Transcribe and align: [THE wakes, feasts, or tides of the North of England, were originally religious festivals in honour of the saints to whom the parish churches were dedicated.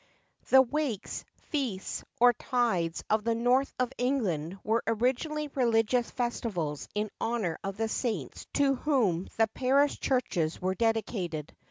[THE 0.49 0.63
wakes, 0.63 1.25
feasts, 1.51 2.03
or 2.19 2.33
tides 2.33 3.03
of 3.07 3.23
the 3.23 3.35
North 3.35 3.71
of 3.77 3.93
England, 3.99 4.57
were 4.63 4.81
originally 4.87 5.47
religious 5.49 6.09
festivals 6.09 6.87
in 6.95 7.11
honour 7.21 7.59
of 7.63 7.77
the 7.77 7.87
saints 7.87 8.47
to 8.53 8.73
whom 8.77 9.27
the 9.37 9.45
parish 9.49 9.99
churches 9.99 10.59
were 10.59 10.73
dedicated. 10.73 11.55